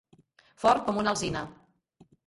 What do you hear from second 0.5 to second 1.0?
Fort com